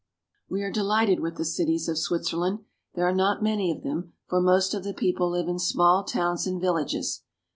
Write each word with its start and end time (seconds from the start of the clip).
We 0.49 0.63
are 0.63 0.71
delighted 0.71 1.19
with 1.19 1.37
the 1.37 1.45
cities 1.45 1.87
of 1.87 1.95
Switzerland. 1.99 2.61
There 2.95 3.07
are 3.07 3.13
not 3.13 3.43
many 3.43 3.69
of 3.71 3.83
them, 3.83 4.13
for 4.27 4.41
most 4.41 4.73
of 4.73 4.83
the 4.83 4.95
people 4.95 5.29
live 5.29 5.47
in 5.47 5.59
small 5.59 6.03
towns 6.03 6.47
and 6.47 6.59
villages. 6.59 7.21